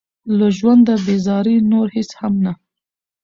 له 0.37 0.47
ژونده 0.57 0.95
بېزاري 1.05 1.57
نور 1.71 1.87
هېڅ 1.95 2.09
هم 2.19 2.33
نه. 2.45 2.53